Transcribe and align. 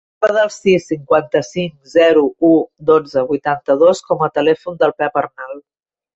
Guarda 0.23 0.43
el 0.43 0.51
sis, 0.53 0.85
cinquanta-cinc, 0.91 1.75
zero, 1.91 2.23
u, 2.49 2.51
dotze, 2.89 3.25
vuitanta-dos 3.33 4.03
com 4.09 4.25
a 4.25 4.31
telèfon 4.41 4.81
del 4.83 4.97
Pep 5.05 5.23
Arnal. 5.25 5.63